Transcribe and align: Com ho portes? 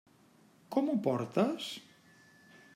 Com 0.77 0.89
ho 0.93 0.95
portes? 1.09 1.69